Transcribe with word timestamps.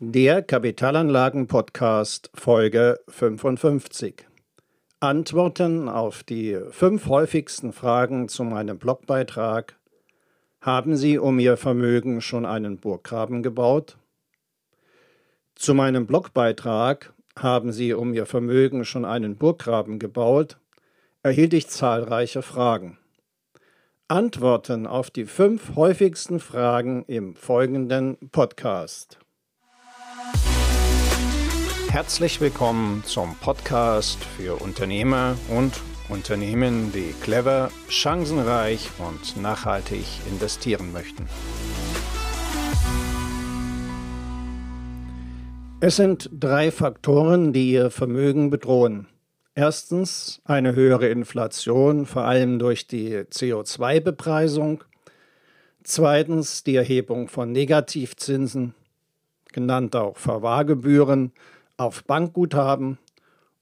Der 0.00 0.42
Kapitalanlagen-Podcast 0.42 2.30
Folge 2.32 3.00
55. 3.08 4.28
Antworten 5.00 5.88
auf 5.88 6.22
die 6.22 6.56
fünf 6.70 7.06
häufigsten 7.06 7.72
Fragen 7.72 8.28
zu 8.28 8.44
meinem 8.44 8.78
Blogbeitrag. 8.78 9.76
Haben 10.60 10.94
Sie 10.94 11.18
um 11.18 11.40
Ihr 11.40 11.56
Vermögen 11.56 12.20
schon 12.20 12.46
einen 12.46 12.78
Burggraben 12.78 13.42
gebaut? 13.42 13.98
Zu 15.56 15.74
meinem 15.74 16.06
Blogbeitrag 16.06 17.12
Haben 17.36 17.72
Sie 17.72 17.92
um 17.92 18.14
Ihr 18.14 18.26
Vermögen 18.26 18.84
schon 18.84 19.04
einen 19.04 19.34
Burggraben 19.34 19.98
gebaut? 19.98 20.60
erhielt 21.24 21.52
ich 21.52 21.66
zahlreiche 21.66 22.42
Fragen. 22.42 22.98
Antworten 24.06 24.86
auf 24.86 25.10
die 25.10 25.26
fünf 25.26 25.74
häufigsten 25.74 26.38
Fragen 26.38 27.04
im 27.08 27.34
folgenden 27.34 28.16
Podcast. 28.30 29.18
Herzlich 31.90 32.38
willkommen 32.42 33.02
zum 33.04 33.34
Podcast 33.36 34.22
für 34.22 34.60
Unternehmer 34.60 35.36
und 35.48 35.80
Unternehmen, 36.10 36.92
die 36.92 37.14
clever, 37.22 37.70
chancenreich 37.88 38.90
und 38.98 39.40
nachhaltig 39.40 40.04
investieren 40.30 40.92
möchten. 40.92 41.26
Es 45.80 45.96
sind 45.96 46.28
drei 46.30 46.70
Faktoren, 46.70 47.54
die 47.54 47.72
Ihr 47.72 47.90
Vermögen 47.90 48.50
bedrohen. 48.50 49.08
Erstens 49.54 50.42
eine 50.44 50.74
höhere 50.74 51.08
Inflation, 51.08 52.04
vor 52.04 52.24
allem 52.24 52.58
durch 52.58 52.86
die 52.86 53.16
CO2-Bepreisung. 53.16 54.84
Zweitens 55.82 56.62
die 56.62 56.76
Erhebung 56.76 57.28
von 57.28 57.50
Negativzinsen, 57.50 58.74
genannt 59.52 59.96
auch 59.96 60.18
Verwahrgebühren 60.18 61.32
auf 61.78 62.04
Bankguthaben 62.04 62.98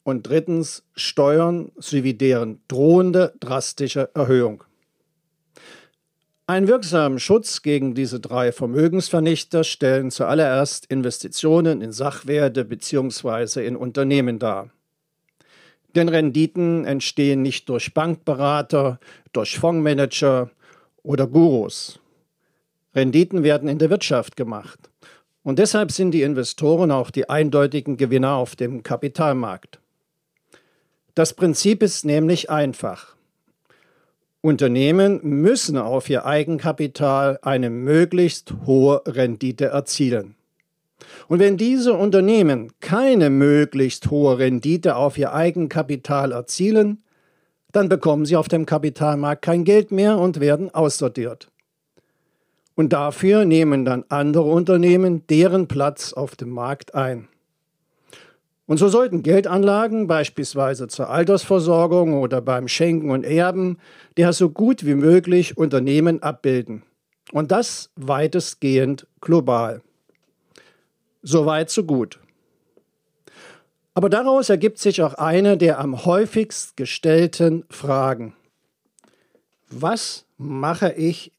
und 0.02 0.26
drittens 0.26 0.84
Steuern 0.96 1.70
sowie 1.76 2.14
deren 2.14 2.60
drohende 2.66 3.34
drastische 3.38 4.10
Erhöhung. 4.14 4.64
Einen 6.48 6.68
wirksamen 6.68 7.18
Schutz 7.18 7.62
gegen 7.62 7.95
diese 7.95 8.20
drei 8.20 8.52
Vermögensvernichter 8.52 9.64
stellen 9.64 10.12
zuallererst 10.12 10.86
Investitionen 10.86 11.82
in 11.82 11.90
Sachwerte 11.90 12.64
bzw. 12.64 13.66
in 13.66 13.74
Unternehmen 13.74 14.38
dar. 14.38 14.70
Denn 15.96 16.08
Renditen 16.08 16.84
entstehen 16.84 17.42
nicht 17.42 17.68
durch 17.68 17.95
Bankberater, 17.95 19.01
durch 19.32 19.58
Fondsmanager 19.58 20.51
oder 21.02 21.26
Gurus. 21.26 21.98
Renditen 22.95 23.42
werden 23.42 23.68
in 23.68 23.78
der 23.78 23.90
Wirtschaft 23.90 24.36
gemacht. 24.36 24.78
Und 25.46 25.60
deshalb 25.60 25.92
sind 25.92 26.10
die 26.10 26.22
Investoren 26.22 26.90
auch 26.90 27.12
die 27.12 27.30
eindeutigen 27.30 27.96
Gewinner 27.96 28.34
auf 28.34 28.56
dem 28.56 28.82
Kapitalmarkt. 28.82 29.78
Das 31.14 31.34
Prinzip 31.34 31.84
ist 31.84 32.04
nämlich 32.04 32.50
einfach. 32.50 33.14
Unternehmen 34.40 35.20
müssen 35.22 35.78
auf 35.78 36.10
ihr 36.10 36.26
Eigenkapital 36.26 37.38
eine 37.42 37.70
möglichst 37.70 38.54
hohe 38.66 39.02
Rendite 39.06 39.66
erzielen. 39.66 40.34
Und 41.28 41.38
wenn 41.38 41.56
diese 41.56 41.94
Unternehmen 41.94 42.72
keine 42.80 43.30
möglichst 43.30 44.10
hohe 44.10 44.40
Rendite 44.40 44.96
auf 44.96 45.16
ihr 45.16 45.32
Eigenkapital 45.32 46.32
erzielen, 46.32 47.04
dann 47.70 47.88
bekommen 47.88 48.26
sie 48.26 48.34
auf 48.34 48.48
dem 48.48 48.66
Kapitalmarkt 48.66 49.42
kein 49.42 49.62
Geld 49.62 49.92
mehr 49.92 50.18
und 50.18 50.40
werden 50.40 50.74
aussortiert. 50.74 51.52
Und 52.77 52.93
dafür 52.93 53.45
nehmen 53.45 53.85
dann 53.85 54.05
andere 54.10 54.45
Unternehmen 54.45 55.27
deren 55.27 55.66
Platz 55.66 56.13
auf 56.13 56.37
dem 56.37 56.51
Markt 56.51 56.95
ein. 56.95 57.27
Und 58.66 58.79
so 58.79 58.88
sollten 58.88 59.23
Geldanlagen 59.23 60.07
beispielsweise 60.07 60.87
zur 60.88 61.09
Altersversorgung 61.09 62.15
oder 62.15 62.41
beim 62.41 62.69
Schenken 62.69 63.10
und 63.10 63.24
Erben 63.24 63.79
der 64.16 64.32
so 64.32 64.50
gut 64.50 64.84
wie 64.84 64.94
möglich 64.94 65.56
Unternehmen 65.56 66.22
abbilden. 66.22 66.82
Und 67.32 67.50
das 67.50 67.91
weitestgehend 67.97 69.06
global. 69.20 69.82
Soweit, 71.22 71.70
so 71.70 71.84
gut. 71.84 72.20
Aber 73.94 74.10
daraus 74.10 74.50
ergibt 74.50 74.78
sich 74.78 75.00
auch 75.00 75.15
eine 75.15 75.56
der 75.56 75.78
am 75.78 76.04
häufigst 76.04 76.76
gestellten 76.76 77.65
Fragen. 77.70 78.34
Was 79.70 80.26
mache 80.36 80.92
ich 80.92 81.32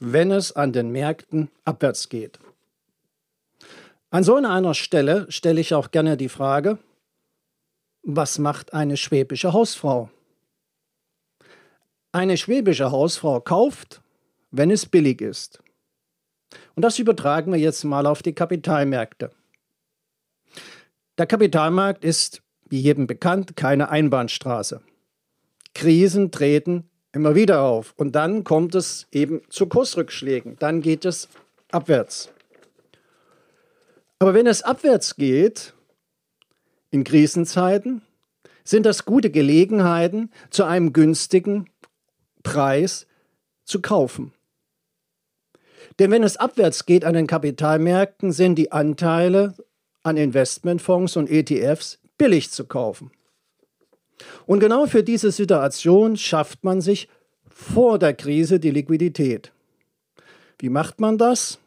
wenn 0.00 0.30
es 0.30 0.52
an 0.52 0.72
den 0.72 0.90
Märkten 0.90 1.50
abwärts 1.64 2.08
geht. 2.08 2.38
An 4.10 4.24
so 4.24 4.36
einer 4.36 4.74
Stelle 4.74 5.26
stelle 5.30 5.60
ich 5.60 5.74
auch 5.74 5.90
gerne 5.90 6.16
die 6.16 6.28
Frage, 6.28 6.78
was 8.02 8.38
macht 8.38 8.72
eine 8.72 8.96
schwäbische 8.96 9.52
Hausfrau? 9.52 10.10
Eine 12.12 12.36
schwäbische 12.36 12.92
Hausfrau 12.92 13.40
kauft, 13.40 14.00
wenn 14.50 14.70
es 14.70 14.86
billig 14.86 15.20
ist. 15.20 15.60
Und 16.76 16.82
das 16.82 16.98
übertragen 16.98 17.52
wir 17.52 17.58
jetzt 17.58 17.84
mal 17.84 18.06
auf 18.06 18.22
die 18.22 18.32
Kapitalmärkte. 18.32 19.32
Der 21.18 21.26
Kapitalmarkt 21.26 22.04
ist, 22.04 22.42
wie 22.68 22.80
jedem 22.80 23.06
bekannt, 23.06 23.56
keine 23.56 23.88
Einbahnstraße. 23.88 24.80
Krisen 25.74 26.30
treten 26.30 26.88
immer 27.16 27.34
wieder 27.34 27.62
auf. 27.62 27.94
Und 27.96 28.14
dann 28.14 28.44
kommt 28.44 28.74
es 28.74 29.08
eben 29.10 29.40
zu 29.48 29.66
Kursrückschlägen. 29.66 30.56
Dann 30.58 30.82
geht 30.82 31.06
es 31.06 31.28
abwärts. 31.72 32.30
Aber 34.18 34.34
wenn 34.34 34.46
es 34.46 34.62
abwärts 34.62 35.16
geht, 35.16 35.72
in 36.90 37.04
Krisenzeiten, 37.04 38.02
sind 38.64 38.84
das 38.84 39.06
gute 39.06 39.30
Gelegenheiten, 39.30 40.30
zu 40.50 40.64
einem 40.64 40.92
günstigen 40.92 41.70
Preis 42.42 43.06
zu 43.64 43.80
kaufen. 43.80 44.32
Denn 45.98 46.10
wenn 46.10 46.22
es 46.22 46.36
abwärts 46.36 46.84
geht 46.84 47.04
an 47.04 47.14
den 47.14 47.26
Kapitalmärkten, 47.26 48.30
sind 48.30 48.56
die 48.56 48.72
Anteile 48.72 49.54
an 50.02 50.18
Investmentfonds 50.18 51.16
und 51.16 51.30
ETFs 51.30 51.98
billig 52.18 52.50
zu 52.50 52.66
kaufen. 52.66 53.10
Und 54.46 54.60
genau 54.60 54.86
für 54.86 55.02
diese 55.02 55.30
Situation 55.30 56.16
schafft 56.16 56.64
man 56.64 56.80
sich 56.80 57.08
vor 57.48 57.98
der 57.98 58.14
Krise 58.14 58.60
die 58.60 58.70
Liquidität. 58.70 59.52
Wie 60.58 60.68
macht 60.68 61.00
man 61.00 61.18
das? 61.18 61.58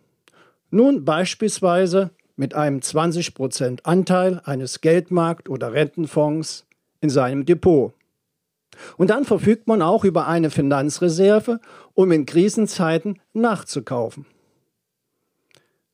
Nun 0.71 1.05
beispielsweise 1.05 2.11
mit 2.35 2.53
einem 2.53 2.79
20% 2.79 3.79
Anteil 3.83 4.41
eines 4.45 4.81
Geldmarkt- 4.81 5.49
oder 5.49 5.73
Rentenfonds 5.73 6.65
in 7.01 7.09
seinem 7.09 7.45
Depot. 7.45 7.93
Und 8.97 9.09
dann 9.09 9.25
verfügt 9.25 9.67
man 9.67 9.81
auch 9.81 10.05
über 10.05 10.27
eine 10.27 10.49
Finanzreserve, 10.49 11.59
um 11.93 12.11
in 12.11 12.25
Krisenzeiten 12.25 13.19
nachzukaufen. 13.33 14.25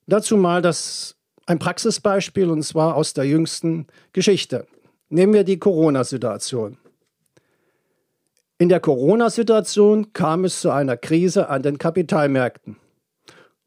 Dazu 0.07 0.37
mal 0.37 0.61
das, 0.61 1.15
ein 1.47 1.57
Praxisbeispiel 1.57 2.49
und 2.49 2.63
zwar 2.63 2.95
aus 2.95 3.13
der 3.13 3.25
jüngsten 3.25 3.87
Geschichte. 4.13 4.67
Nehmen 5.15 5.33
wir 5.33 5.45
die 5.45 5.59
Corona-Situation. 5.59 6.75
In 8.57 8.67
der 8.67 8.81
Corona-Situation 8.81 10.11
kam 10.11 10.43
es 10.43 10.59
zu 10.59 10.71
einer 10.71 10.97
Krise 10.97 11.47
an 11.47 11.63
den 11.63 11.77
Kapitalmärkten. 11.77 12.75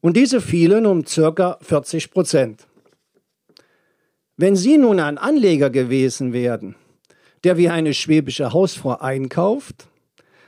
Und 0.03 0.19
diese 0.19 0.43
fielen 0.43 0.85
um 0.85 1.07
ca. 1.07 1.57
40 1.63 2.11
Prozent. 2.11 2.67
Wenn 4.37 4.57
Sie 4.57 4.77
nun 4.77 5.01
ein 5.01 5.17
Anleger 5.17 5.71
gewesen 5.71 6.35
wären, 6.35 6.75
der 7.45 7.57
wie 7.57 7.71
eine 7.71 7.95
schwäbische 7.95 8.53
Hausfrau 8.53 8.99
einkauft, 8.99 9.89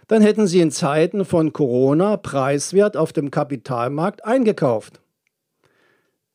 dann 0.06 0.20
hätten 0.20 0.46
Sie 0.46 0.60
in 0.60 0.70
Zeiten 0.70 1.24
von 1.24 1.54
Corona 1.54 2.18
preiswert 2.18 2.98
auf 2.98 3.14
dem 3.14 3.30
Kapitalmarkt 3.30 4.26
eingekauft. 4.26 4.99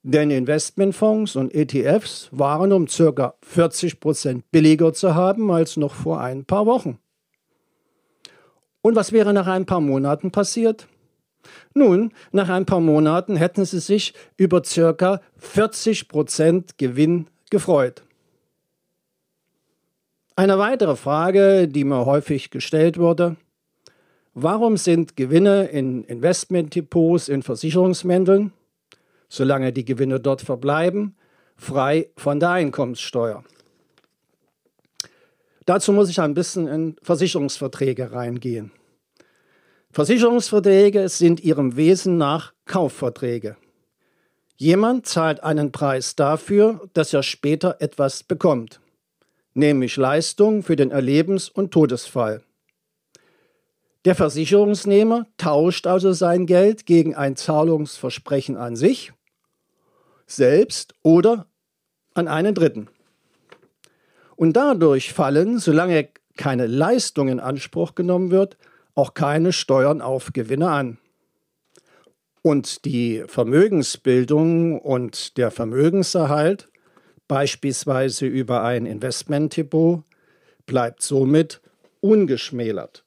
Denn 0.08 0.30
Investmentfonds 0.30 1.36
und 1.36 1.56
ETFs 1.56 2.30
waren 2.32 2.72
um 2.74 2.86
ca. 2.86 3.34
40 3.42 4.00
Prozent 4.00 4.52
billiger 4.52 4.94
zu 4.94 5.16
haben 5.16 5.50
als 5.50 5.78
noch 5.78 5.96
vor 5.96 6.22
ein 6.22 6.46
paar 6.46 6.68
Wochen. 6.68 7.00
Und 8.84 8.96
was 8.96 9.14
wäre 9.14 9.34
nach 9.34 9.48
ein 9.48 9.66
paar 9.66 9.82
Monaten 9.82 10.30
passiert? 10.30 10.88
Nun, 11.74 12.12
nach 12.32 12.50
ein 12.50 12.68
paar 12.68 12.82
Monaten 12.82 13.36
hätten 13.36 13.66
sie 13.66 13.80
sich 13.80 14.14
über 14.38 14.62
ca. 14.62 15.22
40 15.38 16.08
Prozent 16.08 16.78
Gewinn 16.78 17.26
gefreut. 17.50 18.04
Eine 20.36 20.60
weitere 20.60 20.96
Frage, 20.96 21.68
die 21.68 21.84
mir 21.84 22.06
häufig 22.06 22.52
gestellt 22.52 23.00
wurde, 23.00 23.38
warum 24.36 24.78
sind 24.78 25.16
Gewinne 25.16 25.66
in 25.66 26.04
Investmentdepots 26.04 27.28
in 27.28 27.42
Versicherungsmänteln 27.42 28.54
solange 29.30 29.74
die 29.74 29.86
Gewinne 29.86 30.20
dort 30.20 30.42
verbleiben, 30.42 31.16
frei 31.58 32.10
von 32.18 32.40
der 32.40 32.52
Einkommenssteuer. 32.52 33.44
Dazu 35.66 35.92
muss 35.94 36.10
ich 36.10 36.22
ein 36.22 36.34
bisschen 36.34 36.68
in 36.68 36.96
Versicherungsverträge 37.02 38.12
reingehen. 38.12 38.72
Versicherungsverträge 39.92 41.10
sind 41.10 41.40
ihrem 41.44 41.76
Wesen 41.76 42.18
nach 42.18 42.54
Kaufverträge. 42.66 43.58
Jemand 44.58 45.06
zahlt 45.06 45.44
einen 45.44 45.72
Preis 45.72 46.16
dafür, 46.16 46.88
dass 46.94 47.14
er 47.14 47.24
später 47.24 47.78
etwas 47.80 48.24
bekommt, 48.24 48.80
nämlich 49.54 49.98
Leistung 49.98 50.64
für 50.64 50.76
den 50.76 50.92
Erlebens- 50.92 51.50
und 51.50 51.72
Todesfall. 51.72 52.42
Der 54.06 54.14
Versicherungsnehmer 54.14 55.26
tauscht 55.38 55.88
also 55.88 56.14
sein 56.14 56.46
Geld 56.46 56.86
gegen 56.86 57.16
ein 57.16 57.36
Zahlungsversprechen 57.36 58.56
an 58.56 58.76
sich, 58.76 59.14
selbst 60.28 60.94
oder 61.02 61.48
an 62.14 62.28
einen 62.28 62.54
Dritten. 62.54 62.88
Und 64.36 64.54
dadurch 64.54 65.12
fallen, 65.12 65.58
solange 65.58 66.10
keine 66.38 66.68
Leistung 66.68 67.30
in 67.30 67.40
Anspruch 67.40 67.96
genommen 67.96 68.30
wird, 68.30 68.58
auch 68.94 69.16
keine 69.16 69.52
Steuern 69.52 70.02
auf 70.02 70.34
Gewinne 70.34 70.70
an. 70.70 70.98
Und 72.44 72.86
die 72.86 73.24
Vermögensbildung 73.26 74.80
und 74.80 75.38
der 75.38 75.50
Vermögenserhalt, 75.50 76.68
beispielsweise 77.28 78.28
über 78.28 78.62
ein 78.64 78.86
Investmentdepot, 78.86 80.04
bleibt 80.68 81.02
somit 81.02 81.60
ungeschmälert. 82.02 83.05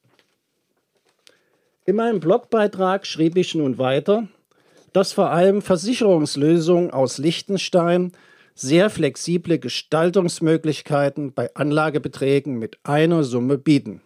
In 1.89 1.95
meinem 1.95 2.19
Blogbeitrag 2.19 3.07
schrieb 3.07 3.35
ich 3.35 3.55
nun 3.55 3.79
weiter, 3.79 4.27
dass 4.93 5.11
vor 5.11 5.31
allem 5.31 5.63
Versicherungslösungen 5.63 6.91
aus 6.91 7.17
Liechtenstein 7.17 8.11
sehr 8.53 8.91
flexible 8.91 9.57
Gestaltungsmöglichkeiten 9.57 11.33
bei 11.33 11.49
Anlagebeträgen 11.55 12.59
mit 12.59 12.77
einer 12.83 13.23
Summe 13.23 13.57
bieten. 13.57 14.01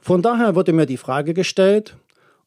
Von 0.00 0.22
daher 0.22 0.56
wurde 0.56 0.72
mir 0.72 0.86
die 0.86 0.96
Frage 0.96 1.34
gestellt, 1.34 1.96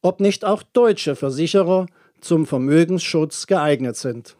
ob 0.02 0.20
nicht 0.20 0.44
auch 0.44 0.62
deutsche 0.62 1.16
Versicherer 1.16 1.86
zum 2.20 2.44
Vermögensschutz 2.44 3.46
geeignet 3.46 3.96
sind. 3.96 4.36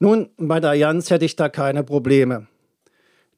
Nun, 0.00 0.28
bei 0.38 0.58
der 0.58 0.70
Allianz 0.70 1.08
hätte 1.10 1.24
ich 1.24 1.36
da 1.36 1.48
keine 1.48 1.84
Probleme. 1.84 2.48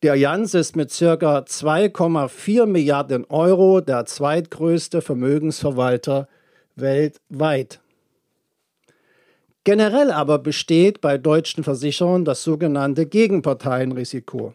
Die 0.02 0.10
Allianz 0.10 0.52
ist 0.54 0.74
mit 0.74 0.90
ca. 0.90 1.38
2,4 1.38 2.66
Milliarden 2.66 3.24
Euro 3.26 3.80
der 3.80 4.04
zweitgrößte 4.04 5.00
Vermögensverwalter 5.00 6.26
weltweit. 6.74 7.78
Generell 9.62 10.10
aber 10.10 10.40
besteht 10.40 11.00
bei 11.00 11.18
deutschen 11.18 11.62
Versicherern 11.62 12.24
das 12.24 12.42
sogenannte 12.42 13.06
Gegenparteienrisiko. 13.06 14.54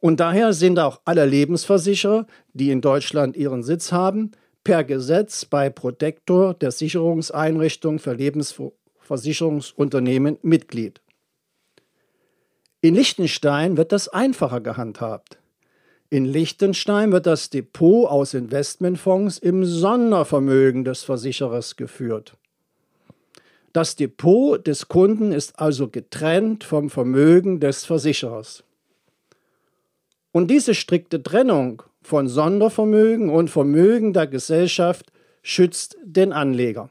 Und 0.00 0.18
daher 0.18 0.54
sind 0.54 0.78
auch 0.78 1.02
alle 1.04 1.26
Lebensversicherer, 1.26 2.26
die 2.54 2.70
in 2.70 2.80
Deutschland 2.80 3.36
ihren 3.36 3.62
Sitz 3.62 3.92
haben, 3.92 4.30
per 4.64 4.82
Gesetz 4.82 5.44
bei 5.44 5.68
Protektor 5.68 6.54
der 6.54 6.70
Sicherungseinrichtung 6.70 7.98
für 7.98 8.14
Lebensversicherungsunternehmen 8.14 10.38
Mitglied. 10.40 11.02
In 12.84 12.96
Liechtenstein 12.96 13.76
wird 13.76 13.92
das 13.92 14.08
einfacher 14.08 14.60
gehandhabt. 14.60 15.38
In 16.10 16.24
Liechtenstein 16.24 17.12
wird 17.12 17.26
das 17.26 17.48
Depot 17.48 18.10
aus 18.10 18.34
Investmentfonds 18.34 19.38
im 19.38 19.64
Sondervermögen 19.64 20.82
des 20.82 21.04
Versicherers 21.04 21.76
geführt. 21.76 22.36
Das 23.72 23.94
Depot 23.94 24.66
des 24.66 24.88
Kunden 24.88 25.30
ist 25.30 25.60
also 25.60 25.88
getrennt 25.88 26.64
vom 26.64 26.90
Vermögen 26.90 27.60
des 27.60 27.84
Versicherers. 27.84 28.64
Und 30.32 30.50
diese 30.50 30.74
strikte 30.74 31.22
Trennung 31.22 31.84
von 32.02 32.26
Sondervermögen 32.26 33.30
und 33.30 33.48
Vermögen 33.48 34.12
der 34.12 34.26
Gesellschaft 34.26 35.12
schützt 35.44 35.96
den 36.02 36.32
Anleger. 36.32 36.90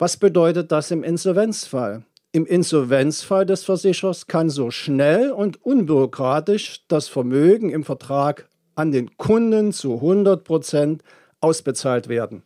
Was 0.00 0.16
bedeutet 0.16 0.72
das 0.72 0.90
im 0.90 1.04
Insolvenzfall? 1.04 2.04
Im 2.32 2.46
Insolvenzfall 2.46 3.44
des 3.44 3.64
Versicherers 3.64 4.28
kann 4.28 4.50
so 4.50 4.70
schnell 4.70 5.32
und 5.32 5.64
unbürokratisch 5.64 6.84
das 6.86 7.08
Vermögen 7.08 7.70
im 7.70 7.82
Vertrag 7.82 8.48
an 8.76 8.92
den 8.92 9.16
Kunden 9.16 9.72
zu 9.72 9.94
100 9.94 10.44
Prozent 10.44 11.02
ausbezahlt 11.40 12.08
werden. 12.08 12.44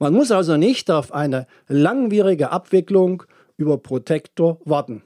Man 0.00 0.12
muss 0.12 0.32
also 0.32 0.56
nicht 0.56 0.90
auf 0.90 1.14
eine 1.14 1.46
langwierige 1.68 2.50
Abwicklung 2.50 3.22
über 3.56 3.78
Protektor 3.78 4.58
warten. 4.64 5.02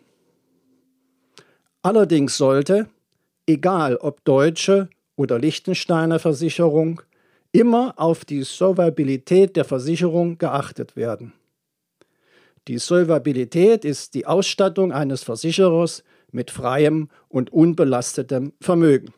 Allerdings 1.82 2.38
sollte, 2.38 2.88
egal 3.46 3.96
ob 3.96 4.24
deutsche 4.24 4.88
oder 5.14 5.38
Liechtensteiner 5.38 6.18
Versicherung, 6.18 7.02
immer 7.52 7.92
auf 7.98 8.24
die 8.24 8.44
Solvabilität 8.44 9.56
der 9.56 9.66
Versicherung 9.66 10.38
geachtet 10.38 10.96
werden. 10.96 11.34
Die 12.68 12.78
Solvabilität 12.78 13.86
ist 13.86 14.12
die 14.14 14.26
Ausstattung 14.26 14.92
eines 14.92 15.22
Versicherers 15.22 16.04
mit 16.30 16.50
freiem 16.50 17.08
und 17.28 17.50
unbelastetem 17.50 18.52
Vermögen. 18.60 19.14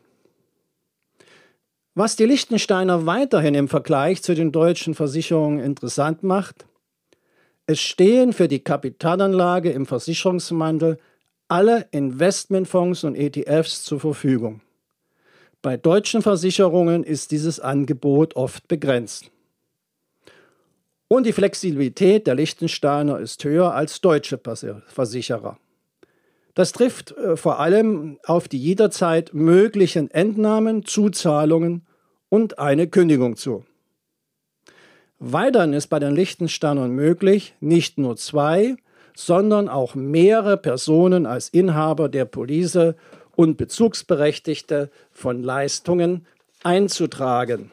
Was 1.93 2.15
die 2.15 2.25
Liechtensteiner 2.25 3.05
weiterhin 3.05 3.53
im 3.53 3.67
Vergleich 3.67 4.23
zu 4.23 4.33
den 4.33 4.53
deutschen 4.53 4.95
Versicherungen 4.95 5.59
interessant 5.59 6.23
macht, 6.23 6.65
es 7.65 7.81
stehen 7.81 8.31
für 8.31 8.47
die 8.47 8.63
Kapitalanlage 8.63 9.71
im 9.71 9.85
Versicherungsmantel 9.85 10.97
alle 11.49 11.87
Investmentfonds 11.91 13.03
und 13.03 13.15
ETFs 13.15 13.83
zur 13.83 13.99
Verfügung. 13.99 14.61
Bei 15.61 15.75
deutschen 15.75 16.21
Versicherungen 16.21 17.03
ist 17.03 17.31
dieses 17.31 17.59
Angebot 17.59 18.37
oft 18.37 18.69
begrenzt. 18.69 19.29
Und 21.11 21.25
die 21.25 21.33
Flexibilität 21.33 22.25
der 22.25 22.35
Liechtensteiner 22.35 23.19
ist 23.19 23.43
höher 23.43 23.73
als 23.73 23.99
deutsche 23.99 24.39
Versicherer. 24.87 25.57
Das 26.53 26.71
trifft 26.71 27.11
äh, 27.11 27.35
vor 27.35 27.59
allem 27.59 28.17
auf 28.23 28.47
die 28.47 28.57
jederzeit 28.57 29.33
möglichen 29.33 30.09
Entnahmen, 30.09 30.85
Zuzahlungen 30.85 31.85
und 32.29 32.59
eine 32.59 32.87
Kündigung 32.87 33.35
zu. 33.35 33.65
Weiterhin 35.19 35.73
ist 35.73 35.87
bei 35.87 35.99
den 35.99 36.15
Liechtensteinern 36.15 36.91
möglich, 36.91 37.55
nicht 37.59 37.97
nur 37.97 38.15
zwei, 38.15 38.77
sondern 39.13 39.67
auch 39.67 39.95
mehrere 39.95 40.55
Personen 40.55 41.25
als 41.25 41.49
Inhaber 41.49 42.07
der 42.07 42.23
Police 42.23 42.95
und 43.35 43.57
Bezugsberechtigte 43.57 44.89
von 45.11 45.43
Leistungen 45.43 46.25
einzutragen. 46.63 47.69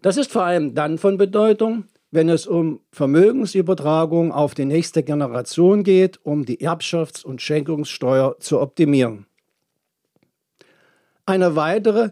Das 0.00 0.16
ist 0.16 0.30
vor 0.30 0.44
allem 0.44 0.74
dann 0.74 0.98
von 0.98 1.18
Bedeutung, 1.18 1.84
wenn 2.10 2.28
es 2.28 2.46
um 2.46 2.80
Vermögensübertragung 2.92 4.32
auf 4.32 4.54
die 4.54 4.64
nächste 4.64 5.02
Generation 5.02 5.82
geht, 5.82 6.18
um 6.24 6.44
die 6.44 6.60
Erbschafts- 6.60 7.24
und 7.24 7.42
Schenkungssteuer 7.42 8.36
zu 8.38 8.60
optimieren. 8.60 9.26
Eine 11.26 11.56
weitere, 11.56 12.10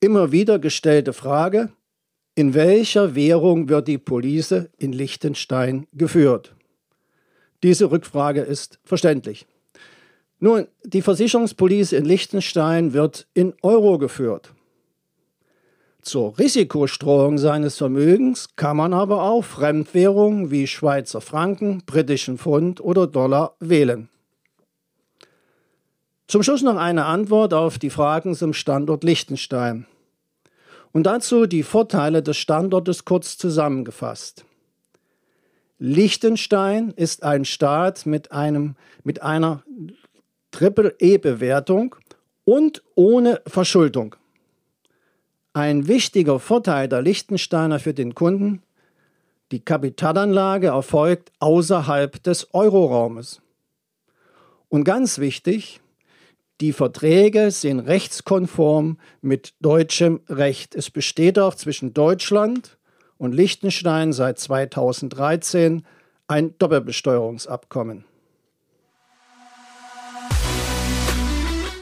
immer 0.00 0.30
wieder 0.30 0.58
gestellte 0.58 1.12
Frage, 1.12 1.72
in 2.36 2.54
welcher 2.54 3.16
Währung 3.16 3.68
wird 3.68 3.88
die 3.88 3.98
Police 3.98 4.68
in 4.78 4.92
Liechtenstein 4.92 5.88
geführt? 5.92 6.54
Diese 7.64 7.90
Rückfrage 7.90 8.42
ist 8.42 8.78
verständlich. 8.84 9.46
Nun, 10.38 10.68
die 10.84 11.02
Versicherungspolice 11.02 11.94
in 11.94 12.04
Liechtenstein 12.04 12.92
wird 12.92 13.26
in 13.34 13.54
Euro 13.62 13.98
geführt. 13.98 14.54
Zur 16.02 16.38
Risikostreuung 16.38 17.38
seines 17.38 17.76
Vermögens 17.76 18.56
kann 18.56 18.76
man 18.76 18.94
aber 18.94 19.22
auch 19.22 19.44
Fremdwährungen 19.44 20.50
wie 20.50 20.66
Schweizer 20.66 21.20
Franken, 21.20 21.82
britischen 21.84 22.38
Pfund 22.38 22.80
oder 22.80 23.06
Dollar 23.06 23.56
wählen. 23.60 24.08
Zum 26.28 26.42
Schluss 26.42 26.62
noch 26.62 26.76
eine 26.76 27.06
Antwort 27.06 27.52
auf 27.52 27.78
die 27.78 27.90
Fragen 27.90 28.34
zum 28.34 28.52
Standort 28.52 29.02
Liechtenstein. 29.02 29.86
Und 30.92 31.04
dazu 31.04 31.46
die 31.46 31.62
Vorteile 31.62 32.22
des 32.22 32.36
Standortes 32.36 33.04
kurz 33.04 33.36
zusammengefasst. 33.36 34.44
Liechtenstein 35.78 36.92
ist 36.96 37.22
ein 37.22 37.44
Staat 37.44 38.04
mit, 38.06 38.32
einem, 38.32 38.76
mit 39.04 39.22
einer 39.22 39.62
Triple-E-Bewertung 40.50 41.96
und 42.44 42.82
ohne 42.94 43.40
Verschuldung. 43.46 44.16
Ein 45.52 45.88
wichtiger 45.88 46.38
Vorteil 46.38 46.88
der 46.88 47.02
Liechtensteiner 47.02 47.78
für 47.78 47.94
den 47.94 48.14
Kunden, 48.14 48.62
die 49.50 49.60
Kapitalanlage 49.60 50.68
erfolgt 50.68 51.32
außerhalb 51.40 52.22
des 52.22 52.52
Euroraumes. 52.52 53.40
Und 54.68 54.84
ganz 54.84 55.18
wichtig, 55.18 55.80
die 56.60 56.72
Verträge 56.72 57.50
sind 57.50 57.80
rechtskonform 57.80 58.98
mit 59.22 59.54
deutschem 59.60 60.20
Recht. 60.28 60.74
Es 60.74 60.90
besteht 60.90 61.38
auch 61.38 61.54
zwischen 61.54 61.94
Deutschland 61.94 62.78
und 63.16 63.32
Liechtenstein 63.32 64.12
seit 64.12 64.38
2013 64.38 65.86
ein 66.26 66.58
Doppelbesteuerungsabkommen. 66.58 68.04